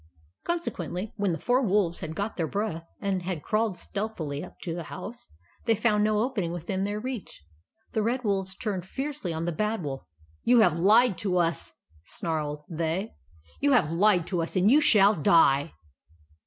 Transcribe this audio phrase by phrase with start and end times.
[0.43, 4.73] Consequently, when the four wolves had got their breath, and had crawled stealthily up to
[4.73, 5.27] the house,
[5.65, 7.43] they found no opening within their reach.
[7.91, 10.01] The Red Wolves turned fiercely on the Bad Wolf."
[10.43, 11.73] You have lied to us!"
[12.17, 13.13] snarled they."
[13.61, 15.71] You have lied to us, and you shall die